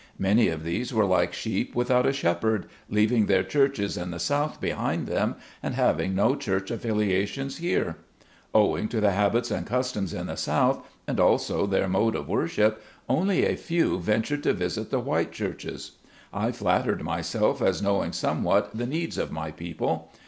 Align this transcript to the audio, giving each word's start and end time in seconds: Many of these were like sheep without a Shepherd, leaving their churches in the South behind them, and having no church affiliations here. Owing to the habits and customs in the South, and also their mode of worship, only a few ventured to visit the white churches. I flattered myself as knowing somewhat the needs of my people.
Many 0.17 0.47
of 0.47 0.63
these 0.63 0.91
were 0.91 1.05
like 1.05 1.31
sheep 1.31 1.75
without 1.75 2.07
a 2.07 2.11
Shepherd, 2.11 2.65
leaving 2.89 3.27
their 3.27 3.43
churches 3.43 3.97
in 3.97 4.09
the 4.09 4.17
South 4.17 4.59
behind 4.59 5.05
them, 5.05 5.35
and 5.61 5.75
having 5.75 6.15
no 6.15 6.35
church 6.35 6.71
affiliations 6.71 7.57
here. 7.57 7.97
Owing 8.51 8.87
to 8.87 8.99
the 8.99 9.11
habits 9.11 9.51
and 9.51 9.63
customs 9.63 10.11
in 10.11 10.25
the 10.25 10.35
South, 10.37 10.83
and 11.07 11.19
also 11.19 11.67
their 11.67 11.87
mode 11.87 12.15
of 12.15 12.27
worship, 12.27 12.81
only 13.07 13.45
a 13.45 13.55
few 13.55 13.99
ventured 13.99 14.41
to 14.41 14.53
visit 14.53 14.89
the 14.89 14.99
white 14.99 15.31
churches. 15.31 15.91
I 16.33 16.51
flattered 16.51 17.03
myself 17.03 17.61
as 17.61 17.79
knowing 17.83 18.11
somewhat 18.11 18.75
the 18.75 18.87
needs 18.87 19.19
of 19.19 19.31
my 19.31 19.51
people. 19.51 20.11